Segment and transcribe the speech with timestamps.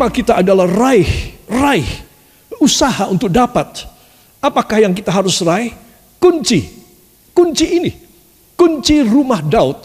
[0.00, 1.84] tema kita adalah raih, raih,
[2.56, 3.84] usaha untuk dapat.
[4.40, 5.76] Apakah yang kita harus raih?
[6.16, 6.64] Kunci,
[7.36, 7.92] kunci ini,
[8.56, 9.84] kunci rumah Daud.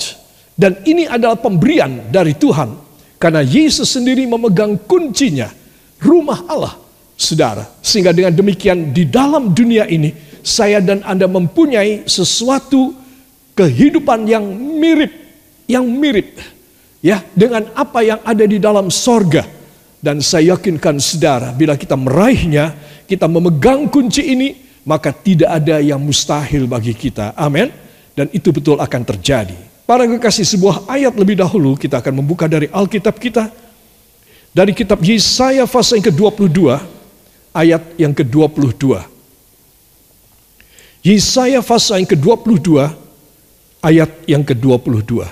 [0.55, 2.79] Dan ini adalah pemberian dari Tuhan.
[3.19, 5.51] Karena Yesus sendiri memegang kuncinya,
[5.99, 6.79] rumah Allah,
[7.19, 7.67] saudara.
[7.83, 12.95] Sehingga dengan demikian di dalam dunia ini, saya dan Anda mempunyai sesuatu
[13.51, 14.47] kehidupan yang
[14.79, 15.11] mirip,
[15.67, 16.39] yang mirip
[17.03, 19.64] ya dengan apa yang ada di dalam sorga.
[20.05, 22.77] Dan saya yakinkan saudara, bila kita meraihnya,
[23.09, 24.53] kita memegang kunci ini,
[24.85, 27.33] maka tidak ada yang mustahil bagi kita.
[27.33, 27.73] Amin.
[28.13, 29.57] Dan itu betul akan terjadi.
[29.89, 33.49] Para kekasih sebuah ayat lebih dahulu kita akan membuka dari Alkitab kita.
[34.53, 36.59] Dari kitab Yesaya pasal yang ke-22
[37.49, 39.01] ayat yang ke-22.
[41.01, 42.93] Yesaya pasal yang ke-22
[43.81, 45.25] ayat yang ke-22.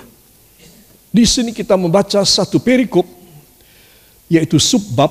[1.14, 3.23] Di sini kita membaca satu perikop
[4.28, 5.10] yaitu subbab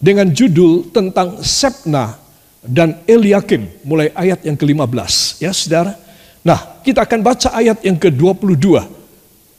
[0.00, 2.16] dengan judul tentang Sepna
[2.64, 5.96] dan Eliakim mulai ayat yang ke-15 ya Saudara.
[6.40, 8.80] Nah, kita akan baca ayat yang ke-22.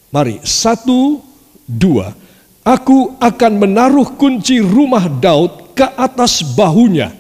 [0.09, 1.21] Mari, satu,
[1.69, 2.17] dua.
[2.65, 7.13] Aku akan menaruh kunci rumah Daud ke atas bahunya.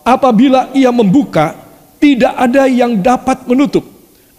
[0.00, 1.54] Apabila ia membuka,
[2.00, 3.84] tidak ada yang dapat menutup.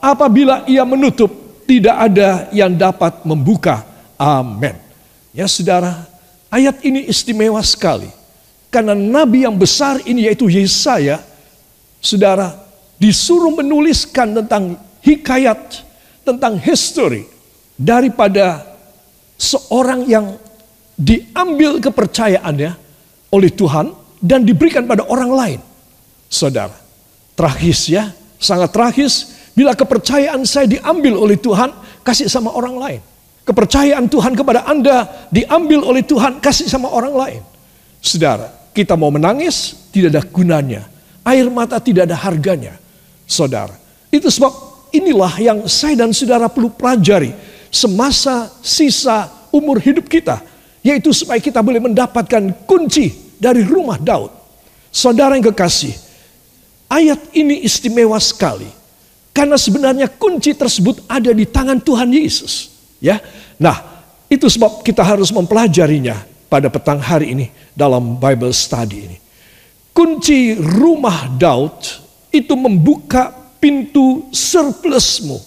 [0.01, 1.31] Apabila ia menutup,
[1.63, 3.85] tidak ada yang dapat membuka.
[4.19, 4.75] Amin.
[5.31, 6.05] Ya saudara,
[6.53, 8.05] Ayat ini istimewa sekali.
[8.69, 11.17] Karena nabi yang besar ini yaitu Yesaya,
[11.97, 12.53] saudara,
[13.01, 15.81] disuruh menuliskan tentang hikayat,
[16.21, 17.25] tentang history
[17.73, 18.61] daripada
[19.33, 20.37] seorang yang
[20.93, 22.71] diambil kepercayaannya
[23.33, 23.89] oleh Tuhan
[24.21, 25.59] dan diberikan pada orang lain.
[26.29, 26.77] Saudara,
[27.33, 31.73] tragis ya, sangat tragis bila kepercayaan saya diambil oleh Tuhan
[32.05, 33.01] kasih sama orang lain.
[33.43, 37.41] Kepercayaan Tuhan kepada Anda diambil oleh Tuhan, kasih sama orang lain.
[37.99, 40.81] Saudara, kita mau menangis, tidak ada gunanya.
[41.27, 42.79] Air mata tidak ada harganya.
[43.27, 43.75] Saudara,
[44.11, 44.51] itu sebab
[44.95, 47.35] inilah yang saya dan saudara perlu pelajari
[47.67, 50.39] semasa sisa umur hidup kita.
[50.83, 54.31] Yaitu supaya kita boleh mendapatkan kunci dari rumah Daud.
[54.91, 55.95] Saudara yang kekasih,
[56.91, 58.67] ayat ini istimewa sekali.
[59.31, 62.72] Karena sebenarnya kunci tersebut ada di tangan Tuhan Yesus.
[63.03, 63.19] Ya.
[63.59, 63.83] Nah,
[64.31, 69.17] itu sebab kita harus mempelajarinya pada petang hari ini dalam Bible study ini.
[69.91, 71.83] Kunci rumah Daud
[72.31, 75.37] itu membuka pintu surplusmu.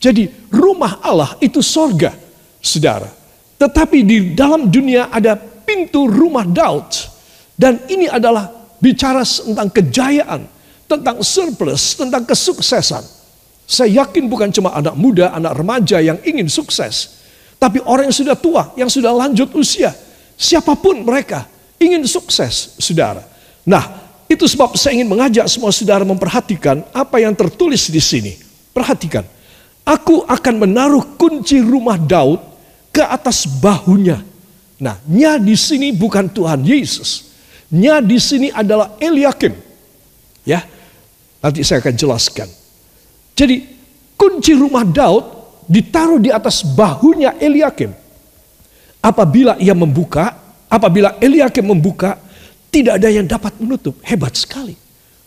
[0.00, 2.16] Jadi rumah Allah itu sorga,
[2.58, 3.12] saudara.
[3.56, 6.90] Tetapi di dalam dunia ada pintu rumah Daud.
[7.56, 8.52] Dan ini adalah
[8.82, 10.44] bicara tentang kejayaan,
[10.84, 13.15] tentang surplus, tentang kesuksesan.
[13.66, 17.18] Saya yakin bukan cuma anak muda, anak remaja yang ingin sukses.
[17.58, 19.90] Tapi orang yang sudah tua, yang sudah lanjut usia.
[20.38, 21.50] Siapa pun mereka
[21.82, 23.26] ingin sukses, saudara.
[23.66, 28.32] Nah, itu sebab saya ingin mengajak semua saudara memperhatikan apa yang tertulis di sini.
[28.70, 29.26] Perhatikan.
[29.86, 32.42] Aku akan menaruh kunci rumah Daud
[32.94, 34.22] ke atas bahunya.
[34.82, 37.34] Nah, nya di sini bukan Tuhan Yesus.
[37.70, 39.54] Nya di sini adalah Eliakim.
[40.46, 40.62] Ya,
[41.42, 42.50] nanti saya akan jelaskan.
[43.36, 43.62] Jadi
[44.16, 45.24] kunci rumah Daud
[45.68, 47.92] ditaruh di atas bahunya Eliakim.
[49.04, 50.34] Apabila ia membuka,
[50.66, 52.16] apabila Eliakim membuka,
[52.72, 54.00] tidak ada yang dapat menutup.
[54.02, 54.74] Hebat sekali.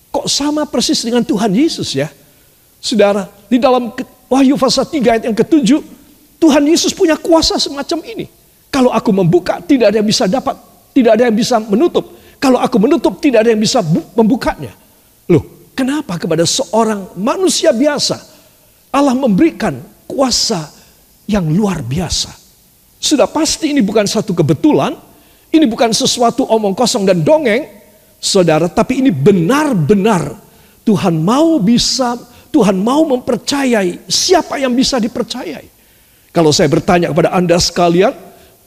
[0.09, 2.09] Kok sama persis dengan Tuhan Yesus ya?
[2.81, 3.93] Saudara, di dalam
[4.29, 5.81] Wahyu pasal 3 ayat yang ketujuh,
[6.41, 8.25] Tuhan Yesus punya kuasa semacam ini.
[8.69, 10.55] Kalau aku membuka, tidak ada yang bisa dapat,
[10.93, 12.05] tidak ada yang bisa menutup.
[12.39, 13.81] Kalau aku menutup, tidak ada yang bisa
[14.15, 14.71] membukanya.
[15.27, 18.19] Loh, Kenapa kepada seorang manusia biasa
[18.91, 20.67] Allah memberikan kuasa
[21.23, 22.35] yang luar biasa.
[22.99, 24.91] Sudah pasti ini bukan satu kebetulan,
[25.55, 27.63] ini bukan sesuatu omong kosong dan dongeng,
[28.19, 30.35] saudara, tapi ini benar-benar
[30.83, 32.19] Tuhan mau bisa,
[32.51, 35.79] Tuhan mau mempercayai siapa yang bisa dipercayai.
[36.35, 38.11] Kalau saya bertanya kepada Anda sekalian,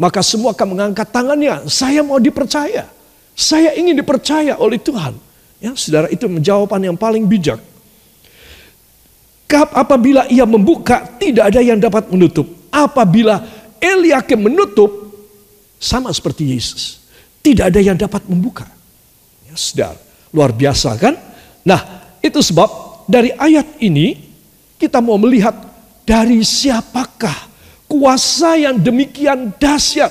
[0.00, 1.69] maka semua akan mengangkat tangannya.
[1.69, 2.88] Saya mau dipercaya.
[3.37, 5.31] Saya ingin dipercaya oleh Tuhan.
[5.62, 7.62] Ya, saudara itu jawaban yang paling bijak.
[9.70, 12.50] Apabila ia membuka, tidak ada yang dapat menutup.
[12.73, 13.47] Apabila
[13.79, 14.91] Eliakim menutup,
[15.82, 17.03] sama seperti Yesus.
[17.43, 18.67] Tidak ada yang dapat membuka.
[19.47, 19.99] Ya, saudara,
[20.35, 21.14] luar biasa kan?
[21.67, 21.82] Nah,
[22.23, 24.19] itu sebab dari ayat ini
[24.79, 25.55] kita mau melihat
[26.06, 27.50] dari siapakah
[27.91, 30.11] kuasa yang demikian dahsyat.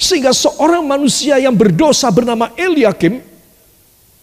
[0.00, 3.22] Sehingga seorang manusia yang berdosa bernama Eliakim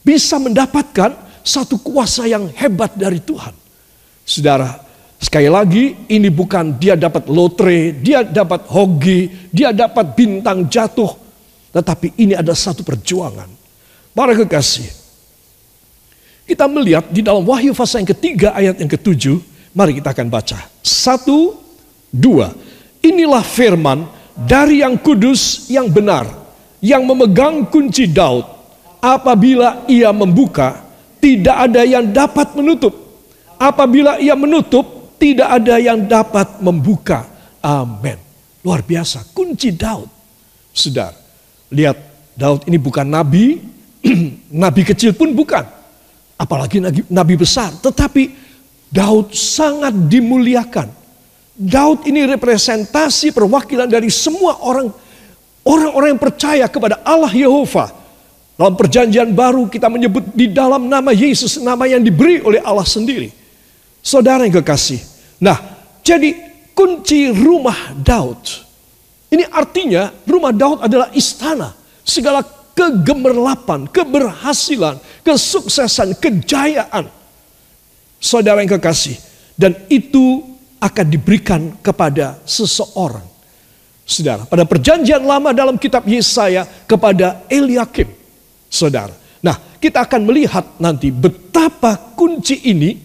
[0.01, 3.53] bisa mendapatkan satu kuasa yang hebat dari Tuhan.
[4.21, 11.13] Saudara, Sekali lagi, ini bukan dia dapat lotre, dia dapat hoki, dia dapat bintang jatuh.
[11.69, 13.45] Tetapi ini ada satu perjuangan.
[14.17, 14.89] Para kekasih,
[16.49, 19.37] kita melihat di dalam Wahyu pasal yang ketiga ayat yang ketujuh,
[19.77, 20.57] mari kita akan baca.
[20.81, 21.53] Satu,
[22.09, 22.49] dua.
[23.05, 26.25] Inilah firman dari yang kudus yang benar,
[26.81, 28.60] yang memegang kunci Daud.
[29.01, 30.77] Apabila ia membuka,
[31.17, 32.93] tidak ada yang dapat menutup.
[33.57, 37.25] Apabila ia menutup, tidak ada yang dapat membuka.
[37.61, 38.17] Amin.
[38.61, 40.09] Luar biasa, kunci Daud.
[40.73, 41.17] Saudara,
[41.73, 41.97] lihat
[42.37, 43.61] Daud ini bukan nabi,
[44.65, 45.65] nabi kecil pun bukan.
[46.41, 47.69] Apalagi nabi, nabi besar.
[47.81, 48.33] Tetapi
[48.89, 50.89] Daud sangat dimuliakan.
[51.53, 54.89] Daud ini representasi perwakilan dari semua orang
[55.61, 58.00] orang-orang yang percaya kepada Allah Yehova.
[58.61, 63.33] Dalam perjanjian baru kita menyebut di dalam nama Yesus nama yang diberi oleh Allah sendiri.
[64.05, 65.01] Saudara yang kekasih.
[65.41, 65.57] Nah,
[66.05, 66.37] jadi
[66.77, 68.37] kunci rumah Daud.
[69.33, 71.73] Ini artinya rumah Daud adalah istana.
[72.05, 72.45] Segala
[72.77, 77.09] kegemerlapan, keberhasilan, kesuksesan, kejayaan.
[78.21, 79.17] Saudara yang kekasih.
[79.57, 80.45] Dan itu
[80.77, 83.25] akan diberikan kepada seseorang.
[84.05, 88.20] Saudara, pada perjanjian lama dalam kitab Yesaya kepada Eliakim.
[88.71, 89.11] Saudara.
[89.43, 92.95] Nah, kita akan melihat nanti betapa kunci ini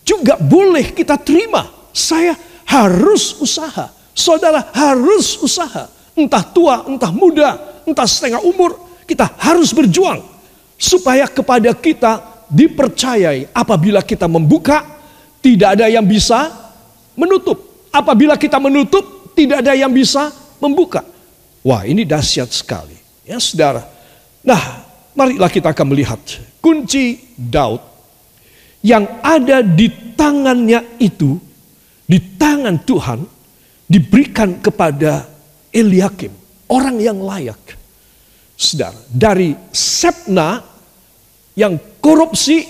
[0.00, 1.68] juga boleh kita terima.
[1.92, 2.32] Saya
[2.64, 3.92] harus usaha.
[4.16, 5.92] Saudara harus usaha.
[6.16, 8.74] Entah tua, entah muda, entah setengah umur,
[9.04, 10.24] kita harus berjuang
[10.80, 14.82] supaya kepada kita dipercayai apabila kita membuka
[15.44, 16.48] tidak ada yang bisa
[17.12, 17.88] menutup.
[17.92, 20.30] Apabila kita menutup tidak ada yang bisa
[20.62, 21.02] membuka.
[21.60, 22.96] Wah, ini dahsyat sekali.
[23.26, 23.84] Ya, Saudara.
[24.40, 24.89] Nah,
[25.20, 26.16] marilah kita akan melihat
[26.64, 27.84] kunci Daud
[28.80, 31.36] yang ada di tangannya itu
[32.08, 33.20] di tangan Tuhan
[33.84, 35.28] diberikan kepada
[35.68, 36.32] Eliakim,
[36.72, 37.60] orang yang layak.
[38.56, 40.64] Saudara, dari Sepna
[41.52, 42.64] yang korupsi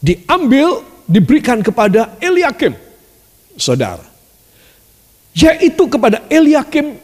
[0.00, 2.72] diambil diberikan kepada Eliakim.
[3.60, 4.08] Saudara.
[5.36, 6.96] Yaitu kepada Eliakim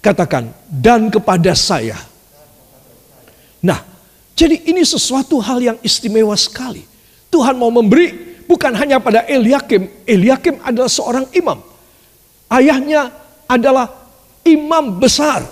[0.00, 1.96] katakan dan kepada saya.
[3.60, 3.89] Nah,
[4.40, 6.80] jadi ini sesuatu hal yang istimewa sekali.
[7.28, 9.84] Tuhan mau memberi bukan hanya pada Eliakim.
[10.08, 11.60] Eliakim adalah seorang imam.
[12.48, 13.12] Ayahnya
[13.44, 13.92] adalah
[14.40, 15.44] imam besar.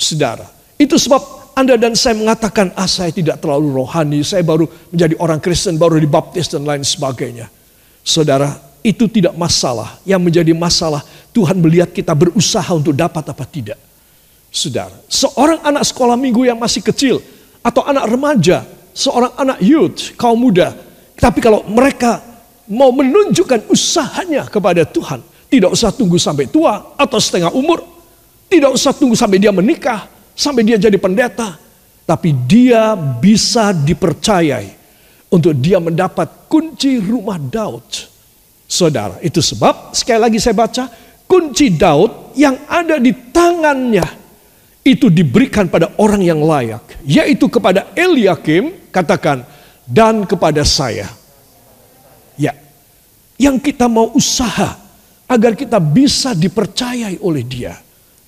[0.00, 0.48] Saudara.
[0.80, 5.40] Itu sebab anda dan saya mengatakan, ah saya tidak terlalu rohani, saya baru menjadi orang
[5.40, 7.52] Kristen, baru dibaptis dan lain sebagainya.
[8.00, 10.00] Saudara, itu tidak masalah.
[10.08, 11.04] Yang menjadi masalah,
[11.36, 13.76] Tuhan melihat kita berusaha untuk dapat apa tidak.
[14.48, 17.20] Saudara, seorang anak sekolah minggu yang masih kecil,
[17.66, 18.62] atau anak remaja,
[18.94, 20.70] seorang anak youth, kaum muda.
[21.18, 22.22] Tapi kalau mereka
[22.70, 25.18] mau menunjukkan usahanya kepada Tuhan,
[25.50, 27.82] tidak usah tunggu sampai tua atau setengah umur,
[28.46, 30.06] tidak usah tunggu sampai dia menikah,
[30.38, 31.58] sampai dia jadi pendeta,
[32.06, 34.70] tapi dia bisa dipercayai
[35.26, 38.14] untuk dia mendapat kunci rumah Daud.
[38.66, 40.86] Saudara, itu sebab sekali lagi saya baca,
[41.26, 44.25] kunci Daud yang ada di tangannya
[44.86, 49.42] itu diberikan pada orang yang layak, yaitu kepada Eliakim, katakan,
[49.82, 51.10] dan kepada saya.
[52.38, 52.54] Ya,
[53.34, 54.78] yang kita mau usaha
[55.26, 57.74] agar kita bisa dipercayai oleh dia.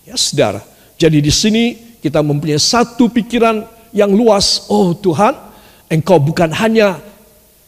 [0.03, 0.59] Ya, saudara.
[0.99, 1.65] Jadi di sini
[2.03, 3.63] kita mempunyai satu pikiran
[3.95, 4.67] yang luas.
[4.67, 5.39] Oh Tuhan,
[5.87, 6.99] Engkau bukan hanya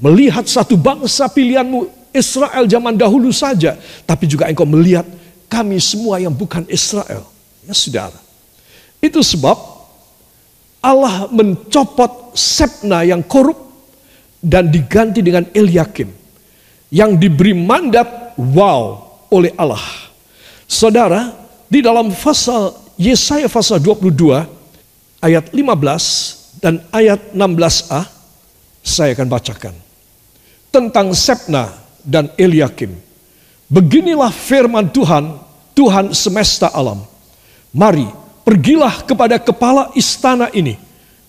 [0.03, 5.07] melihat satu bangsa pilihanmu Israel zaman dahulu saja, tapi juga Engkau melihat
[5.47, 7.23] kami semua yang bukan Israel.
[7.63, 8.30] Ya saudara.
[9.00, 9.57] Itu sebab
[10.80, 13.59] Allah mencopot Sepna yang korup
[14.40, 16.09] dan diganti dengan Eliakim
[16.88, 19.83] yang diberi mandat wow oleh Allah.
[20.71, 21.35] Saudara,
[21.66, 28.00] di dalam pasal Yesaya pasal 22 ayat 15 dan ayat 16a
[28.80, 29.75] saya akan bacakan.
[30.71, 31.75] Tentang Sepna
[32.07, 32.95] dan Eliakim.
[33.71, 35.38] Beginilah firman Tuhan,
[35.75, 37.02] Tuhan semesta alam.
[37.71, 38.20] Mari
[38.50, 40.75] pergilah kepada kepala istana ini,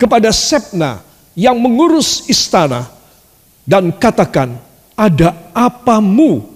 [0.01, 1.05] kepada Sepna
[1.37, 2.89] yang mengurus istana
[3.61, 4.57] dan katakan,
[4.97, 6.49] ada apamu,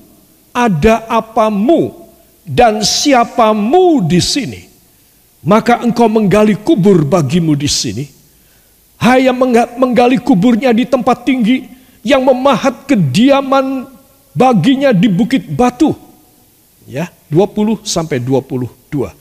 [0.50, 2.10] ada apamu
[2.42, 4.76] dan siapamu di sini
[5.46, 8.10] maka engkau menggali kubur bagimu di sini.
[8.98, 9.38] Hai yang
[9.78, 11.70] menggali kuburnya di tempat tinggi,
[12.02, 13.86] yang memahat kediaman
[14.34, 15.94] baginya di bukit batu.
[16.90, 19.14] Ya, 20 sampai 22.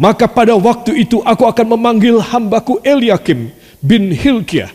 [0.00, 3.52] Maka pada waktu itu aku akan memanggil hambaku Eliakim
[3.84, 4.72] bin Hilkiah.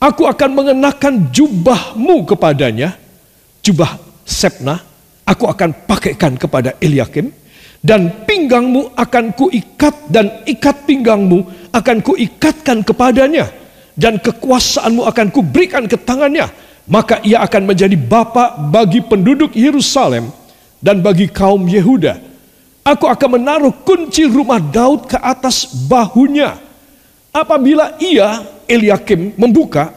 [0.00, 2.96] Aku akan mengenakan jubahmu kepadanya,
[3.60, 4.80] jubah Sepna,
[5.28, 7.28] aku akan pakaikan kepada Eliakim
[7.84, 13.52] dan pinggangmu akan kuikat dan ikat pinggangmu akan kuikatkan kepadanya
[13.92, 16.48] dan kekuasaanmu akan kuberikan ke tangannya.
[16.90, 20.32] Maka ia akan menjadi bapa bagi penduduk Yerusalem
[20.82, 22.29] dan bagi kaum Yehuda
[22.90, 26.58] aku akan menaruh kunci rumah Daud ke atas bahunya
[27.30, 29.94] apabila ia Eliakim membuka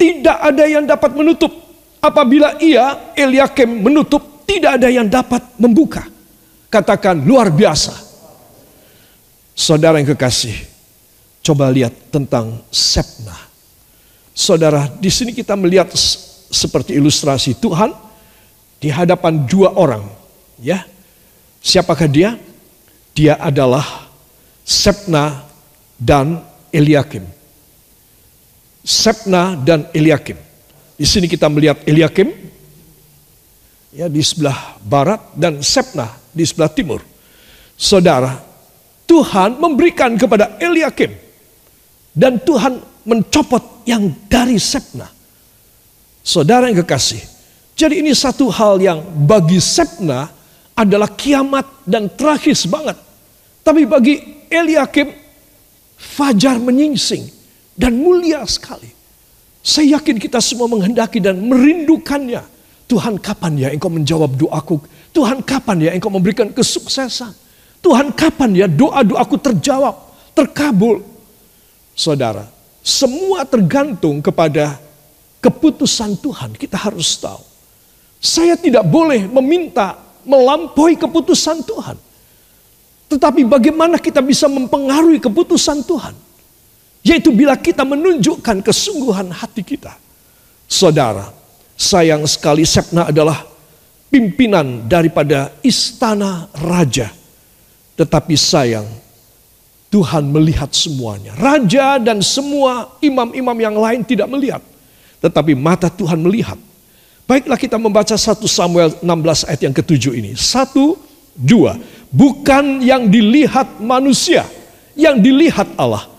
[0.00, 1.52] tidak ada yang dapat menutup
[2.00, 6.02] apabila ia Eliakim menutup tidak ada yang dapat membuka.
[6.66, 7.94] Katakan luar biasa.
[9.54, 10.56] Saudara yang kekasih,
[11.44, 13.36] coba lihat tentang Sepna.
[14.34, 15.92] Saudara, di sini kita melihat
[16.50, 17.92] seperti ilustrasi Tuhan
[18.80, 20.02] di hadapan dua orang,
[20.58, 20.82] ya.
[21.60, 22.40] Siapakah dia?
[23.12, 24.08] Dia adalah
[24.64, 25.44] Sepna
[26.00, 26.40] dan
[26.72, 27.24] Eliakim.
[28.80, 30.40] Sepna dan Eliakim.
[30.96, 32.32] Di sini kita melihat Eliakim
[33.92, 37.04] ya di sebelah barat dan Sepna di sebelah timur.
[37.76, 38.36] Saudara,
[39.04, 41.12] Tuhan memberikan kepada Eliakim
[42.14, 45.08] dan Tuhan mencopot yang dari Sepna.
[46.20, 47.20] Saudara yang kekasih,
[47.74, 50.28] jadi ini satu hal yang bagi Sepna
[50.80, 52.96] adalah kiamat dan tragis banget.
[53.60, 55.12] Tapi bagi Eliakim,
[56.00, 57.28] fajar menyingsing
[57.76, 58.88] dan mulia sekali.
[59.60, 62.40] Saya yakin kita semua menghendaki dan merindukannya
[62.90, 64.82] Tuhan kapan ya engkau menjawab doaku?
[65.14, 67.30] Tuhan kapan ya engkau memberikan kesuksesan?
[67.78, 69.94] Tuhan kapan ya doa-doaku terjawab,
[70.34, 70.98] terkabul?
[71.94, 72.50] Saudara,
[72.82, 74.82] semua tergantung kepada
[75.38, 76.58] keputusan Tuhan.
[76.58, 77.46] Kita harus tahu.
[78.18, 79.94] Saya tidak boleh meminta
[80.24, 81.96] melampaui keputusan Tuhan.
[83.10, 86.14] Tetapi bagaimana kita bisa mempengaruhi keputusan Tuhan?
[87.02, 89.96] Yaitu bila kita menunjukkan kesungguhan hati kita.
[90.70, 91.40] Saudara,
[91.80, 93.40] Sayang sekali Sepna adalah
[94.12, 97.08] pimpinan daripada istana raja.
[97.96, 98.84] Tetapi sayang
[99.88, 101.32] Tuhan melihat semuanya.
[101.40, 104.60] Raja dan semua imam-imam yang lain tidak melihat.
[105.24, 106.60] Tetapi mata Tuhan melihat.
[107.30, 110.34] Baiklah kita membaca 1 Samuel 16 ayat yang ketujuh ini.
[110.34, 110.98] Satu,
[111.38, 111.78] dua.
[112.10, 114.42] Bukan yang dilihat manusia.
[114.98, 116.10] Yang dilihat Allah.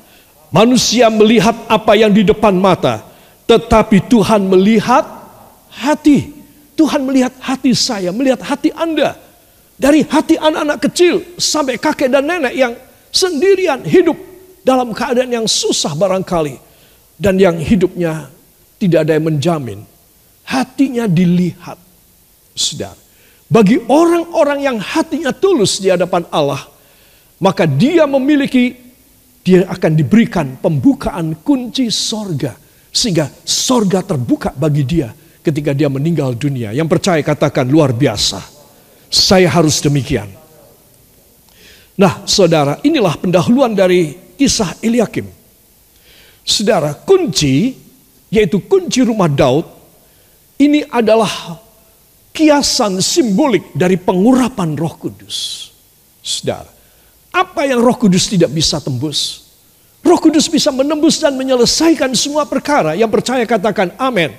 [0.56, 3.04] Manusia melihat apa yang di depan mata.
[3.44, 5.04] Tetapi Tuhan melihat
[5.68, 6.32] hati.
[6.80, 9.20] Tuhan melihat hati saya, melihat hati Anda.
[9.76, 12.72] Dari hati anak-anak kecil sampai kakek dan nenek yang
[13.12, 14.16] sendirian hidup
[14.64, 16.56] dalam keadaan yang susah barangkali.
[17.20, 18.32] Dan yang hidupnya
[18.80, 19.91] tidak ada yang menjamin.
[20.48, 21.78] Hatinya dilihat.
[22.52, 22.96] Sedar.
[23.52, 26.64] Bagi orang-orang yang hatinya tulus di hadapan Allah.
[27.42, 28.76] Maka dia memiliki,
[29.44, 32.56] dia akan diberikan pembukaan kunci sorga.
[32.92, 36.72] Sehingga sorga terbuka bagi dia ketika dia meninggal dunia.
[36.72, 38.40] Yang percaya katakan luar biasa.
[39.12, 40.32] Saya harus demikian.
[42.00, 45.28] Nah saudara inilah pendahuluan dari kisah Eliakim.
[46.42, 47.76] Saudara kunci
[48.32, 49.81] yaitu kunci rumah Daud
[50.62, 51.58] ini adalah
[52.30, 55.70] kiasan simbolik dari pengurapan roh kudus.
[56.22, 56.70] Saudara,
[57.34, 59.50] apa yang roh kudus tidak bisa tembus?
[60.06, 62.94] Roh kudus bisa menembus dan menyelesaikan semua perkara.
[62.94, 64.34] Yang percaya katakan amin.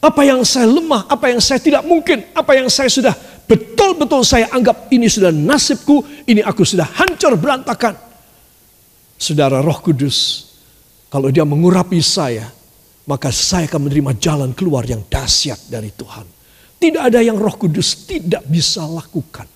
[0.00, 3.16] Apa yang saya lemah, apa yang saya tidak mungkin, apa yang saya sudah
[3.48, 7.96] betul-betul saya anggap ini sudah nasibku, ini aku sudah hancur berantakan.
[9.16, 10.52] Saudara Roh Kudus,
[11.08, 12.52] kalau dia mengurapi saya,
[13.06, 16.26] maka saya akan menerima jalan keluar yang dahsyat dari Tuhan.
[16.76, 19.48] Tidak ada yang Roh Kudus tidak bisa lakukan.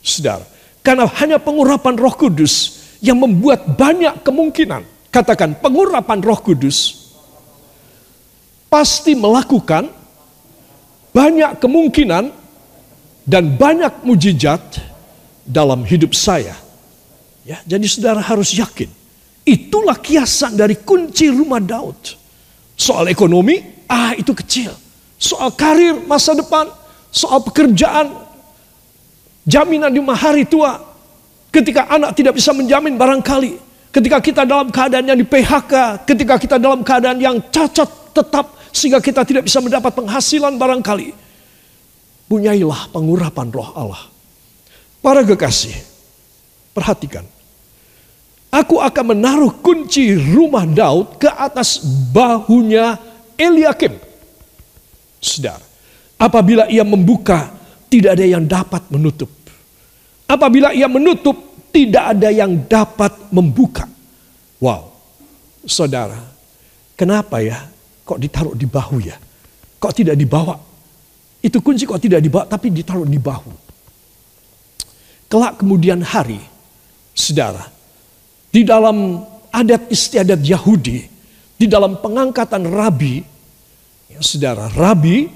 [0.00, 0.46] Saudara,
[0.80, 5.10] karena hanya pengurapan Roh Kudus yang membuat banyak kemungkinan.
[5.12, 7.10] Katakan pengurapan Roh Kudus
[8.72, 9.92] pasti melakukan
[11.12, 12.32] banyak kemungkinan
[13.28, 14.80] dan banyak mujizat
[15.44, 16.56] dalam hidup saya.
[17.42, 18.88] Ya, jadi saudara harus yakin.
[19.42, 22.21] Itulah kiasan dari kunci rumah Daud.
[22.76, 24.72] Soal ekonomi, ah itu kecil.
[25.20, 26.66] Soal karir masa depan,
[27.12, 28.10] soal pekerjaan,
[29.46, 30.80] jaminan di hari tua.
[31.52, 33.60] Ketika anak tidak bisa menjamin barangkali.
[33.92, 39.04] Ketika kita dalam keadaan yang di PHK, ketika kita dalam keadaan yang cacat tetap sehingga
[39.04, 41.12] kita tidak bisa mendapat penghasilan barangkali.
[42.24, 44.02] Punyailah pengurapan roh Allah.
[45.04, 45.76] Para kekasih,
[46.72, 47.28] perhatikan.
[48.52, 51.80] Aku akan menaruh kunci rumah Daud ke atas
[52.12, 53.00] bahunya
[53.40, 53.96] Eliakim.
[55.16, 55.56] Sedar,
[56.20, 57.48] apabila ia membuka,
[57.88, 59.32] tidak ada yang dapat menutup.
[60.28, 61.32] Apabila ia menutup,
[61.72, 63.88] tidak ada yang dapat membuka.
[64.60, 64.92] Wow,
[65.64, 66.20] saudara,
[66.92, 67.56] kenapa ya
[68.04, 69.16] kok ditaruh di bahu ya?
[69.80, 70.54] Kok tidak dibawa
[71.42, 73.50] Itu kunci kok tidak dibawa tapi ditaruh di bahu.
[75.26, 76.38] Kelak kemudian hari,
[77.16, 77.71] saudara,
[78.52, 81.08] di dalam adat istiadat Yahudi,
[81.56, 83.24] di dalam pengangkatan rabi,
[84.12, 85.32] ya, saudara, rabi,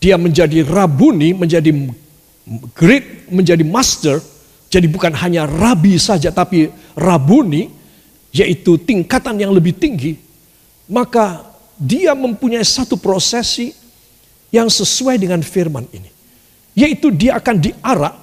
[0.00, 1.68] dia menjadi rabuni, menjadi
[2.72, 4.16] great, menjadi master,
[4.72, 7.68] jadi bukan hanya rabi saja tapi rabuni,
[8.32, 10.16] yaitu tingkatan yang lebih tinggi,
[10.88, 11.44] maka
[11.76, 13.76] dia mempunyai satu prosesi
[14.48, 16.10] yang sesuai dengan firman ini.
[16.72, 18.14] Yaitu dia akan diarak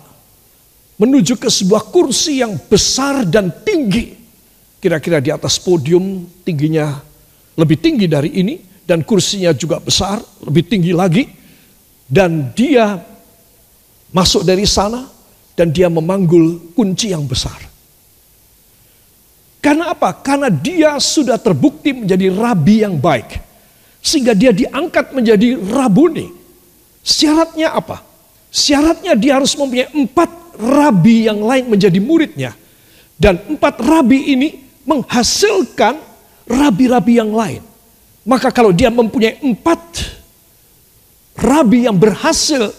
[0.96, 4.16] menuju ke sebuah kursi yang besar dan tinggi.
[4.80, 7.02] Kira-kira di atas podium tingginya
[7.56, 8.56] lebih tinggi dari ini.
[8.86, 11.26] Dan kursinya juga besar, lebih tinggi lagi.
[12.06, 13.02] Dan dia
[14.14, 15.10] masuk dari sana
[15.58, 17.58] dan dia memanggul kunci yang besar.
[19.58, 20.14] Karena apa?
[20.22, 23.42] Karena dia sudah terbukti menjadi rabi yang baik.
[24.06, 26.30] Sehingga dia diangkat menjadi rabuni.
[27.02, 28.06] Syaratnya apa?
[28.54, 32.52] Syaratnya dia harus mempunyai empat rabi yang lain menjadi muridnya.
[33.16, 34.50] Dan empat rabi ini
[34.84, 35.98] menghasilkan
[36.46, 37.64] rabi-rabi yang lain.
[38.26, 39.82] Maka kalau dia mempunyai empat
[41.38, 42.74] rabi yang berhasil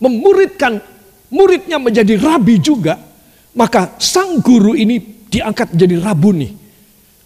[0.00, 0.80] memuridkan
[1.28, 2.96] muridnya menjadi rabi juga,
[3.54, 4.98] maka sang guru ini
[5.30, 6.50] diangkat menjadi rabuni.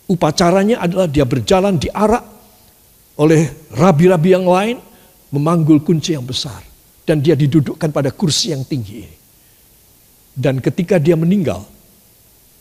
[0.04, 2.24] Upacaranya adalah dia berjalan di arak
[3.16, 4.76] oleh rabi-rabi yang lain
[5.32, 6.60] memanggul kunci yang besar
[7.08, 9.13] dan dia didudukkan pada kursi yang tinggi ini.
[10.34, 11.62] Dan ketika dia meninggal,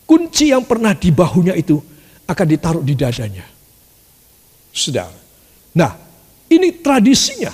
[0.05, 1.81] kunci yang pernah di bahunya itu
[2.29, 3.45] akan ditaruh di dadanya.
[4.69, 5.17] Saudara.
[5.73, 5.91] Nah,
[6.49, 7.49] ini tradisinya.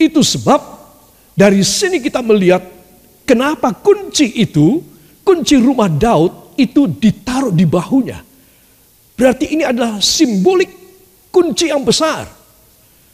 [0.00, 0.60] Itu sebab
[1.36, 2.64] dari sini kita melihat
[3.28, 4.80] kenapa kunci itu,
[5.20, 8.18] kunci rumah Daud itu ditaruh di bahunya.
[9.12, 10.72] Berarti ini adalah simbolik
[11.28, 12.24] kunci yang besar.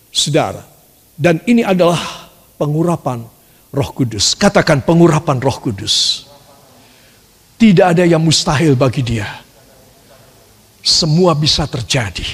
[0.08, 0.64] Saudara,
[1.18, 3.26] dan ini adalah pengurapan
[3.74, 4.32] roh kudus.
[4.38, 6.27] Katakan pengurapan roh kudus.
[7.58, 9.26] Tidak ada yang mustahil bagi dia.
[10.78, 12.24] Semua bisa terjadi.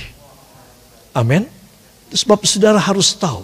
[1.17, 1.49] Amin.
[2.13, 3.43] Sebab saudara harus tahu.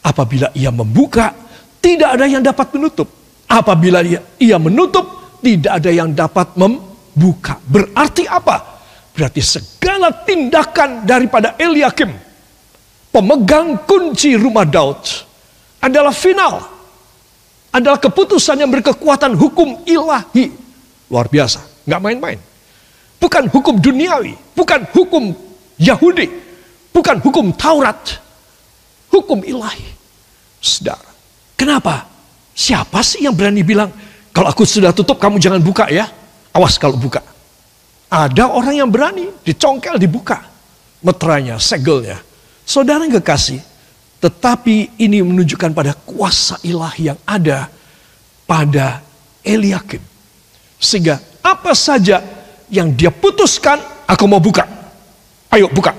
[0.00, 1.36] Apabila ia membuka,
[1.84, 3.06] tidak ada yang dapat menutup.
[3.44, 7.60] Apabila ia, ia menutup, tidak ada yang dapat membuka.
[7.68, 8.80] Berarti apa?
[9.12, 12.08] Berarti segala tindakan daripada Eliakim,
[13.12, 15.02] pemegang kunci rumah Daud,
[15.82, 16.54] adalah final.
[17.68, 20.57] Adalah keputusan yang berkekuatan hukum ilahi.
[21.08, 22.38] Luar biasa, nggak main-main.
[23.18, 25.34] Bukan hukum duniawi, bukan hukum
[25.80, 26.28] Yahudi,
[26.94, 28.20] bukan hukum Taurat,
[29.10, 29.96] hukum ilahi.
[30.60, 31.10] Saudara,
[31.58, 32.06] kenapa?
[32.54, 33.90] Siapa sih yang berani bilang,
[34.34, 36.10] kalau aku sudah tutup kamu jangan buka ya?
[36.54, 37.22] Awas kalau buka.
[38.08, 40.42] Ada orang yang berani dicongkel dibuka
[41.04, 42.18] meteranya, segelnya.
[42.66, 43.62] Saudara yang kekasih,
[44.18, 47.70] tetapi ini menunjukkan pada kuasa ilahi yang ada
[48.44, 49.00] pada
[49.46, 50.02] Eliakim.
[50.78, 52.22] Sehingga apa saja
[52.70, 54.64] yang dia putuskan, aku mau buka.
[55.50, 55.92] Ayo buka.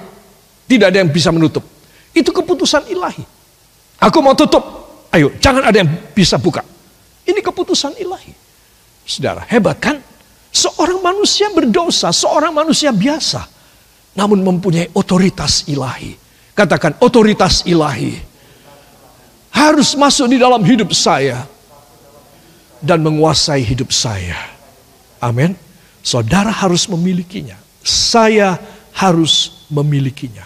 [0.70, 1.65] Tidak ada yang bisa menutup.
[2.15, 3.24] Itu keputusan ilahi.
[4.00, 4.63] Aku mau tutup.
[5.12, 6.63] Ayo, jangan ada yang bisa buka.
[7.26, 8.32] Ini keputusan ilahi.
[9.04, 9.98] Saudara, hebat kan?
[10.50, 13.46] Seorang manusia berdosa, seorang manusia biasa,
[14.18, 16.13] namun mempunyai otoritas ilahi.
[16.54, 18.20] Katakan otoritas ilahi
[19.50, 21.46] harus masuk di dalam hidup saya
[22.84, 24.59] dan menguasai hidup saya.
[25.19, 25.55] Amin.
[25.99, 27.55] Saudara harus memilikinya.
[27.84, 28.60] Saya
[28.95, 30.43] harus memilikinya.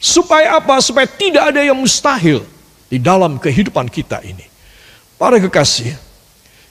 [0.00, 0.80] Supaya apa?
[0.80, 2.44] Supaya tidak ada yang mustahil
[2.88, 4.44] di dalam kehidupan kita ini.
[5.18, 5.96] Para kekasih,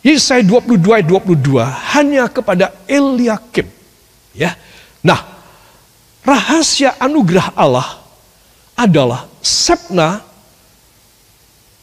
[0.06, 1.62] Yesaya 22 ayat 22
[1.98, 3.68] hanya kepada Eliakim.
[4.32, 4.56] Ya.
[5.04, 5.20] Nah,
[6.24, 8.00] rahasia anugerah Allah
[8.78, 10.28] adalah Sepna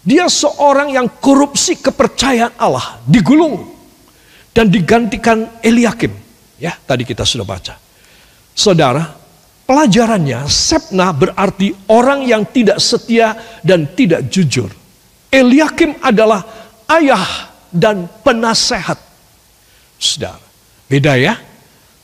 [0.04, 3.73] dia seorang yang korupsi kepercayaan Allah, digulung
[4.54, 6.14] dan digantikan Eliakim.
[6.62, 7.74] Ya, tadi kita sudah baca.
[8.54, 9.02] Saudara,
[9.66, 13.34] pelajarannya Sepna berarti orang yang tidak setia
[13.66, 14.70] dan tidak jujur.
[15.34, 16.46] Eliakim adalah
[16.86, 19.02] ayah dan penasehat.
[19.98, 20.38] Saudara,
[20.86, 21.34] beda ya.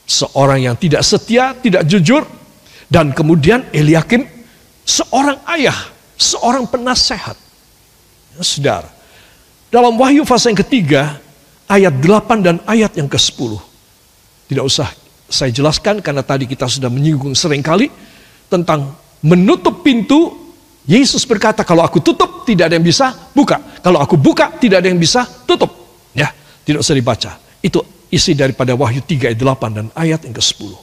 [0.03, 2.27] Seorang yang tidak setia, tidak jujur,
[2.91, 4.27] dan kemudian Eliakim
[4.83, 5.77] seorang ayah,
[6.19, 7.39] seorang penasehat.
[8.35, 8.91] Ya, saudara,
[9.71, 11.20] dalam Wahyu fase yang ketiga,
[11.71, 13.55] ayat 8 dan ayat yang ke-10.
[14.51, 14.91] Tidak usah
[15.31, 17.87] saya jelaskan karena tadi kita sudah menyinggung sering kali
[18.51, 18.91] tentang
[19.23, 20.41] menutup pintu
[20.83, 23.61] Yesus berkata, kalau aku tutup tidak ada yang bisa buka.
[23.79, 25.69] Kalau aku buka tidak ada yang bisa tutup.
[26.11, 26.33] Ya,
[26.65, 27.31] tidak usah dibaca.
[27.61, 30.73] Itu isi daripada Wahyu 3 ayat 8 dan ayat yang ke-10.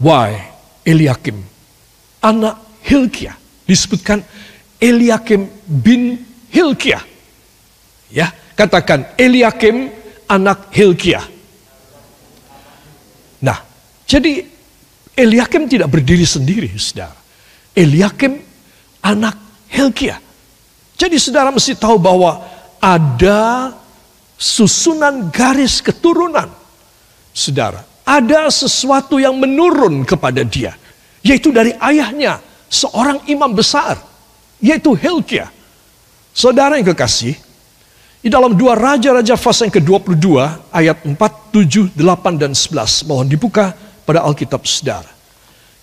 [0.00, 0.32] Why
[0.82, 1.44] Eliakim,
[2.24, 2.56] anak
[2.88, 3.36] Hilkia,
[3.68, 4.24] disebutkan
[4.80, 7.04] Eliakim bin Hilkiah.
[8.08, 9.92] Ya, katakan Eliakim
[10.26, 11.22] anak Hilkiah.
[13.44, 13.58] Nah,
[14.08, 14.42] jadi
[15.16, 17.16] Eliakim tidak berdiri sendiri, saudara.
[17.76, 18.40] Eliakim
[19.04, 19.36] anak
[19.68, 20.18] Hilkiah.
[20.96, 22.40] Jadi saudara mesti tahu bahwa
[22.80, 23.72] ada
[24.40, 26.48] susunan garis keturunan.
[27.36, 30.72] Saudara, ada sesuatu yang menurun kepada dia.
[31.20, 32.40] Yaitu dari ayahnya,
[32.72, 34.00] seorang imam besar.
[34.60, 35.52] Yaitu Hilkiah.
[36.32, 37.36] Saudara yang kekasih,
[38.26, 40.26] di dalam dua Raja-Raja pasal yang ke-22
[40.74, 43.06] ayat 4, 7, 8, dan 11.
[43.06, 43.70] Mohon dibuka
[44.02, 45.06] pada Alkitab saudara.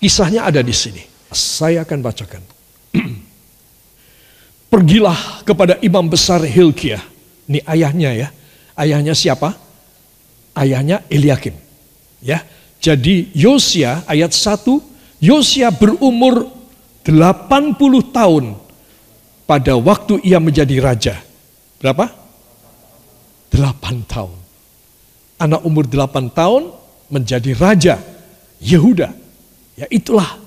[0.04, 1.00] Kisahnya ada di sini.
[1.32, 2.44] Saya akan bacakan.
[4.76, 7.00] Pergilah kepada imam besar Hilkiah.
[7.48, 8.28] Ini ayahnya ya.
[8.76, 9.56] Ayahnya siapa?
[10.52, 11.56] Ayahnya Eliakim.
[12.20, 12.44] Ya.
[12.84, 14.68] Jadi Yosia ayat 1,
[15.24, 16.52] Yosia berumur
[17.08, 18.60] 80 tahun
[19.48, 21.16] pada waktu ia menjadi raja.
[21.80, 22.23] Berapa?
[23.54, 24.34] 8 tahun.
[25.38, 26.74] Anak umur 8 tahun
[27.14, 27.96] menjadi raja
[28.58, 29.14] Yehuda.
[29.78, 30.42] Ya itulah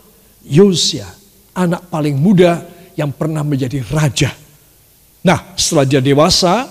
[0.46, 1.06] Yosia,
[1.54, 4.30] anak paling muda yang pernah menjadi raja.
[5.26, 6.70] Nah, setelah dia dewasa,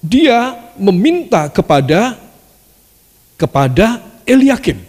[0.00, 2.16] dia meminta kepada
[3.36, 4.80] kepada Eliakim.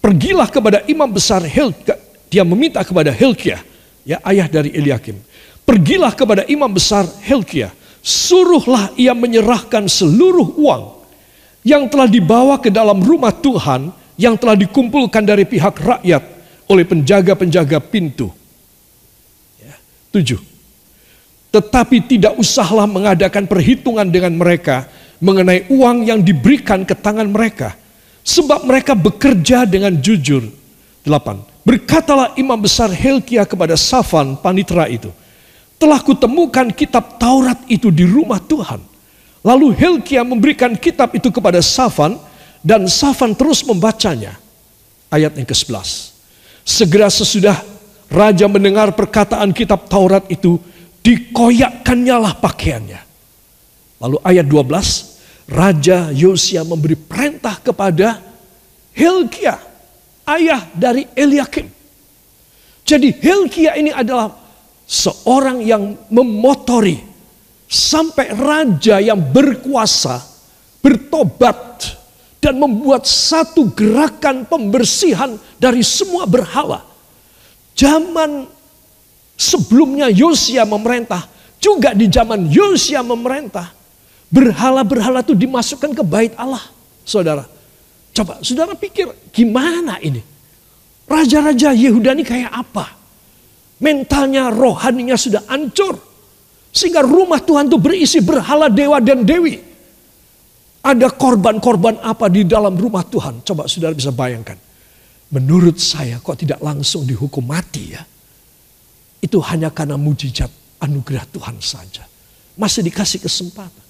[0.00, 1.96] Pergilah kepada imam besar Hilkiah.
[2.30, 3.60] Dia meminta kepada Hilkiah,
[4.06, 5.18] ya ayah dari Eliakim.
[5.66, 7.72] Pergilah kepada imam besar Hilkiah.
[8.00, 10.82] Suruhlah ia menyerahkan seluruh uang
[11.64, 16.22] yang telah dibawa ke dalam rumah Tuhan yang telah dikumpulkan dari pihak rakyat
[16.68, 18.32] oleh penjaga-penjaga pintu
[20.10, 20.42] Tujuh.
[21.50, 24.90] Tetapi tidak usahlah mengadakan perhitungan dengan mereka
[25.22, 27.78] mengenai uang yang diberikan ke tangan mereka.
[28.26, 30.46] Sebab mereka bekerja dengan jujur.
[31.06, 31.42] Delapan.
[31.62, 35.08] Berkatalah imam besar Helkia kepada Safan panitra itu.
[35.80, 38.84] Telah kutemukan kitab Taurat itu di rumah Tuhan.
[39.40, 42.20] Lalu Helkia memberikan kitab itu kepada Safan
[42.60, 44.36] dan Safan terus membacanya.
[45.08, 46.12] Ayat yang ke-11.
[46.68, 47.56] Segera sesudah
[48.10, 50.58] Raja mendengar perkataan kitab Taurat itu,
[51.00, 53.00] dikoyakkannya lah pakaiannya.
[54.02, 58.18] Lalu ayat 12, Raja Yosia memberi perintah kepada
[58.90, 59.62] Hilkiah,
[60.26, 61.70] ayah dari Eliakim.
[62.82, 64.34] Jadi Hilkiah ini adalah
[64.90, 66.98] seorang yang memotori
[67.70, 70.18] sampai raja yang berkuasa
[70.82, 71.94] bertobat
[72.42, 76.90] dan membuat satu gerakan pembersihan dari semua berhala
[77.78, 78.50] zaman
[79.40, 81.24] sebelumnya Yosia memerintah,
[81.56, 83.72] juga di zaman Yosia memerintah,
[84.28, 86.60] berhala-berhala itu dimasukkan ke bait Allah.
[87.08, 87.48] Saudara,
[88.12, 90.20] coba saudara pikir gimana ini?
[91.08, 92.99] Raja-raja Yehuda ini kayak apa?
[93.80, 95.96] Mentalnya, rohaninya sudah hancur.
[96.70, 99.58] Sehingga rumah Tuhan itu berisi berhala dewa dan dewi.
[100.80, 103.44] Ada korban-korban apa di dalam rumah Tuhan?
[103.44, 104.56] Coba saudara bisa bayangkan.
[105.30, 108.02] Menurut saya kok tidak langsung dihukum mati ya.
[109.20, 110.48] Itu hanya karena mujizat
[110.80, 112.08] anugerah Tuhan saja.
[112.56, 113.84] Masih dikasih kesempatan.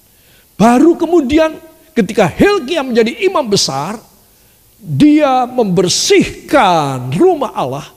[0.59, 1.57] Baru kemudian
[1.95, 3.97] ketika Hilkiah menjadi imam besar,
[4.77, 7.87] dia membersihkan rumah Allah.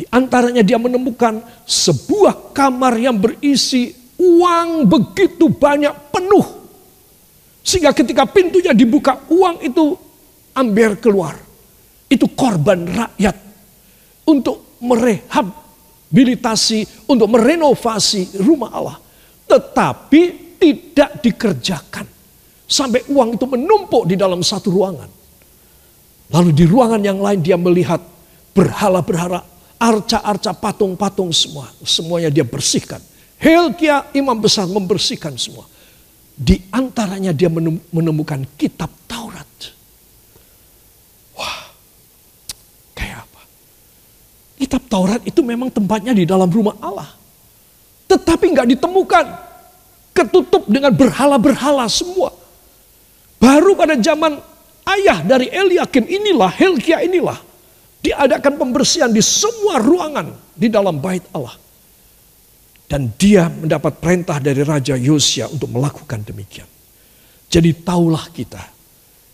[0.00, 6.40] Di antaranya dia menemukan sebuah kamar yang berisi uang begitu banyak penuh.
[7.60, 9.92] Sehingga ketika pintunya dibuka uang itu
[10.56, 11.36] ambil keluar
[12.08, 13.36] itu korban rakyat
[14.24, 18.96] untuk merehabilitasi, untuk merenovasi rumah Allah.
[19.44, 22.08] Tetapi tidak dikerjakan.
[22.64, 25.12] Sampai uang itu menumpuk di dalam satu ruangan.
[26.32, 28.00] Lalu di ruangan yang lain dia melihat
[28.56, 29.49] berhala-berhala,
[29.80, 31.72] arca-arca, patung-patung semua.
[31.80, 33.00] Semuanya dia bersihkan.
[33.40, 35.64] Hilkia imam besar membersihkan semua.
[36.36, 37.48] Di antaranya dia
[37.88, 39.48] menemukan kitab Taurat.
[44.60, 47.08] Kitab Taurat itu memang tempatnya di dalam rumah Allah.
[48.04, 49.26] Tetapi nggak ditemukan.
[50.12, 52.28] Ketutup dengan berhala-berhala semua.
[53.40, 54.36] Baru pada zaman
[54.84, 57.40] ayah dari Eliakim inilah, Helkia inilah.
[58.00, 61.56] Diadakan pembersihan di semua ruangan di dalam bait Allah.
[62.90, 66.66] Dan dia mendapat perintah dari Raja Yosia untuk melakukan demikian.
[67.46, 68.62] Jadi taulah kita,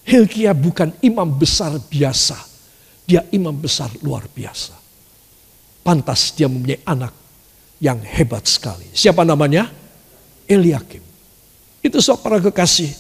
[0.05, 2.37] Hilkia bukan imam besar biasa.
[3.07, 4.87] Dia imam besar luar biasa
[5.87, 7.15] pantas dia mempunyai anak
[7.79, 8.91] yang hebat sekali.
[8.91, 9.71] Siapa namanya?
[10.51, 11.07] Eliakim.
[11.79, 12.91] Itu soal para kekasih.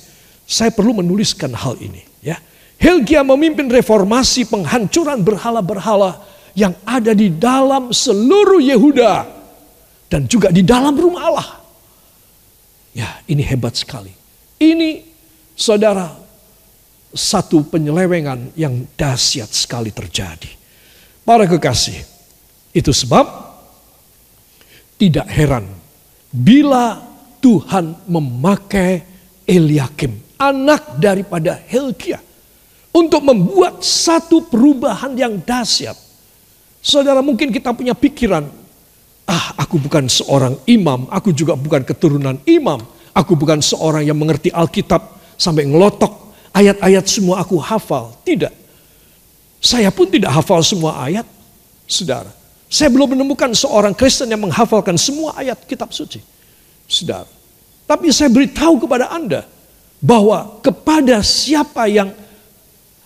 [0.47, 2.07] Saya perlu menuliskan hal ini.
[2.23, 2.39] Ya,
[2.77, 6.21] Helgia memimpin reformasi penghancuran berhala-berhala
[6.57, 9.37] yang ada di dalam seluruh Yehuda.
[10.07, 11.49] dan juga di dalam rumah Allah.
[12.95, 14.15] Ya, ini hebat sekali.
[14.57, 15.05] Ini
[15.53, 16.09] saudara
[17.13, 20.49] satu penyelewengan yang dahsyat sekali terjadi.
[21.27, 21.99] Para kekasih,
[22.71, 23.27] itu sebab
[24.97, 25.67] tidak heran
[26.31, 27.03] bila
[27.43, 29.03] Tuhan memakai
[29.45, 32.23] Eliakim, anak daripada Helkia,
[32.97, 35.93] untuk membuat satu perubahan yang dahsyat.
[36.81, 38.49] Saudara mungkin kita punya pikiran,
[39.29, 42.81] ah aku bukan seorang imam, aku juga bukan keturunan imam,
[43.13, 48.17] aku bukan seorang yang mengerti Alkitab sampai ngelotok ayat-ayat semua aku hafal.
[48.25, 48.65] Tidak.
[49.61, 51.29] Saya pun tidak hafal semua ayat,
[51.85, 52.33] saudara.
[52.73, 56.23] Saya belum menemukan seorang Kristen yang menghafalkan semua ayat kitab suci.
[56.89, 57.29] Saudara.
[57.87, 59.47] Tapi saya beritahu kepada Anda
[60.03, 62.11] bahwa kepada siapa yang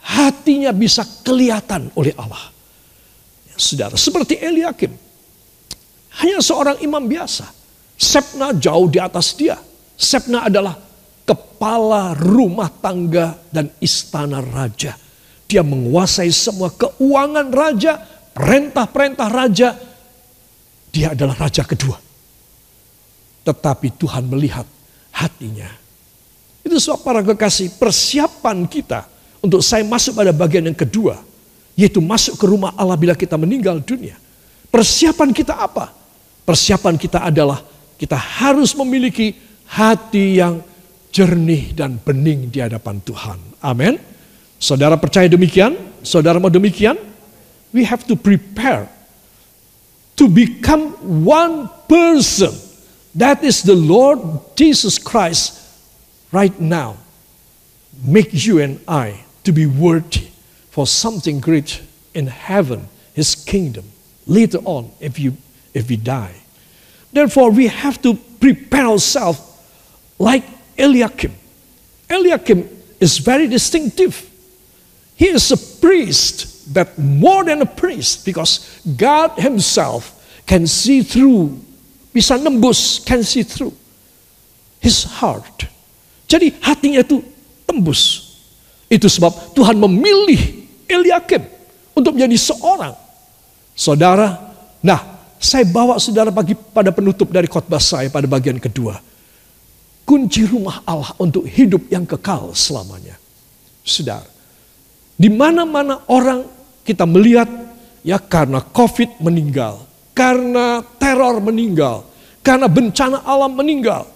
[0.04, 2.52] hatinya bisa kelihatan oleh Allah.
[3.60, 4.92] Saudara, seperti Eliakim.
[6.24, 7.46] Hanya seorang imam biasa.
[8.00, 9.60] Sepna jauh di atas dia.
[9.94, 10.72] Sepna adalah
[11.28, 14.96] kepala rumah tangga dan istana raja.
[15.44, 18.00] Dia menguasai semua keuangan raja,
[18.32, 19.76] perintah-perintah raja.
[20.90, 22.00] Dia adalah raja kedua.
[23.44, 24.64] Tetapi Tuhan melihat
[25.12, 25.68] hatinya.
[26.64, 31.20] Itu sebab para kekasih persiapan kita untuk saya masuk pada bagian yang kedua.
[31.76, 34.16] Yaitu masuk ke rumah Allah bila kita meninggal dunia.
[34.68, 35.90] Persiapan kita apa?
[36.44, 37.64] Persiapan kita adalah
[37.96, 39.32] kita harus memiliki
[39.64, 40.60] hati yang
[41.10, 43.38] jernih dan bening di hadapan Tuhan.
[43.64, 43.96] Amin.
[44.60, 45.74] Saudara percaya demikian?
[46.04, 47.00] Saudara mau demikian?
[47.72, 48.90] We have to prepare
[50.20, 52.52] to become one person.
[53.16, 54.20] That is the Lord
[54.54, 55.56] Jesus Christ
[56.28, 57.00] right now.
[58.04, 60.28] Make you and I to be worthy
[60.70, 61.82] for something great
[62.14, 63.84] in heaven, his kingdom,
[64.26, 65.36] later on if, you,
[65.74, 66.34] if we die.
[67.12, 69.40] Therefore, we have to prepare ourselves
[70.18, 70.44] like
[70.78, 71.32] Eliakim.
[72.08, 72.68] Eliakim
[73.00, 74.28] is very distinctive.
[75.16, 81.60] He is a priest, but more than a priest, because God Himself can see through,
[82.14, 83.74] bisa nembus, can see through
[84.80, 85.68] his heart.
[86.26, 87.20] Jadi hatinya itu
[87.68, 88.29] tembus
[88.90, 91.46] itu sebab Tuhan memilih Eliakim
[91.94, 92.92] untuk menjadi seorang
[93.70, 94.50] saudara.
[94.82, 95.00] Nah,
[95.38, 98.98] saya bawa saudara pagi pada penutup dari khotbah saya pada bagian kedua.
[100.02, 103.14] Kunci rumah Allah untuk hidup yang kekal selamanya.
[103.86, 104.26] Saudara,
[105.14, 106.42] di mana-mana orang
[106.82, 107.46] kita melihat
[108.02, 112.02] ya karena Covid meninggal, karena teror meninggal,
[112.42, 114.10] karena bencana alam meninggal.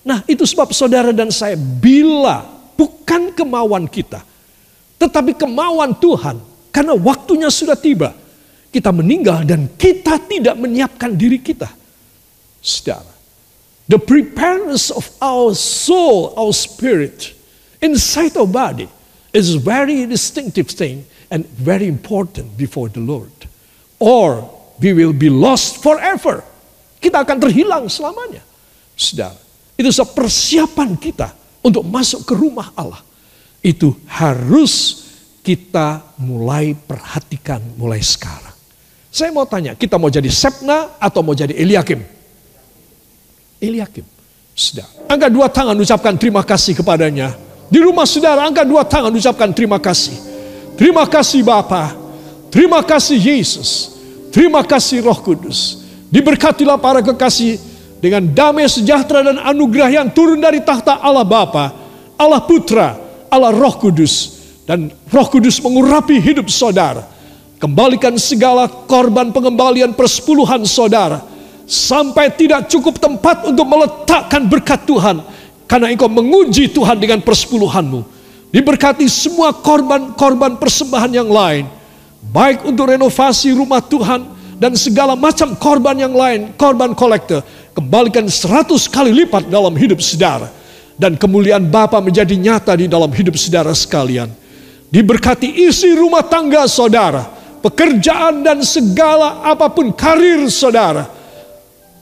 [0.00, 4.22] Nah, itu sebab saudara dan saya bila bukan kemauan kita,
[5.02, 6.38] tetapi kemauan Tuhan.
[6.70, 8.14] Karena waktunya sudah tiba.
[8.68, 11.72] Kita meninggal dan kita tidak menyiapkan diri kita.
[12.60, 13.08] Saudara,
[13.88, 17.32] the preparedness of our soul, our spirit,
[17.80, 18.86] inside our body
[19.32, 23.32] is very distinctive thing and very important before the Lord.
[23.96, 24.44] Or
[24.76, 26.44] we will be lost forever.
[27.00, 28.44] Kita akan terhilang selamanya.
[28.92, 29.40] Saudara,
[29.80, 33.02] itu persiapan kita untuk masuk ke rumah Allah.
[33.62, 35.04] Itu harus
[35.42, 38.54] kita mulai perhatikan mulai sekarang.
[39.08, 42.04] Saya mau tanya, kita mau jadi Sepna atau mau jadi Eliakim?
[43.58, 44.04] Eliakim.
[44.54, 44.86] Sudah.
[45.06, 47.34] Angkat dua tangan ucapkan terima kasih kepadanya.
[47.70, 50.14] Di rumah saudara, angkat dua tangan ucapkan terima kasih.
[50.78, 51.94] Terima kasih Bapa.
[52.48, 53.98] Terima kasih Yesus.
[54.30, 55.84] Terima kasih Roh Kudus.
[56.08, 57.60] Diberkatilah para kekasih
[57.98, 61.74] dengan damai sejahtera dan anugerah yang turun dari tahta Allah Bapa,
[62.14, 62.94] Allah Putra,
[63.26, 64.38] Allah Roh Kudus.
[64.62, 67.06] Dan Roh Kudus mengurapi hidup saudara.
[67.58, 71.24] Kembalikan segala korban pengembalian persepuluhan saudara.
[71.68, 75.20] Sampai tidak cukup tempat untuk meletakkan berkat Tuhan.
[75.68, 78.18] Karena engkau menguji Tuhan dengan persepuluhanmu.
[78.48, 81.68] Diberkati semua korban-korban persembahan yang lain,
[82.32, 84.24] baik untuk renovasi rumah Tuhan
[84.56, 87.44] dan segala macam korban yang lain, korban kolektor
[87.78, 90.50] Kembalikan seratus kali lipat dalam hidup saudara.
[90.98, 94.26] Dan kemuliaan Bapa menjadi nyata di dalam hidup saudara sekalian.
[94.90, 97.22] Diberkati isi rumah tangga saudara.
[97.62, 101.06] Pekerjaan dan segala apa pun karir saudara.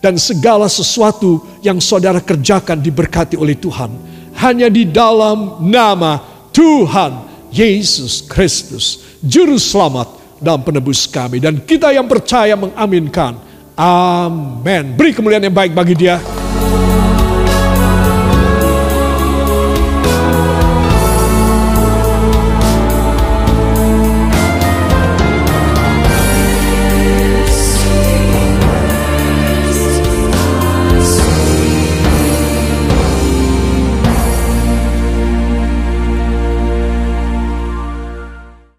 [0.01, 3.93] Dan segala sesuatu yang saudara kerjakan diberkati oleh Tuhan.
[4.33, 6.25] Hanya di dalam nama
[6.57, 7.21] Tuhan
[7.53, 9.05] Yesus Kristus.
[9.21, 11.37] Juru selamat dan penebus kami.
[11.37, 13.46] Dan kita yang percaya mengaminkan.
[13.77, 14.97] Amin.
[14.97, 16.17] Beri kemuliaan yang baik bagi dia.